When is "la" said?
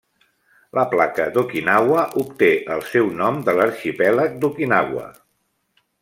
0.77-0.83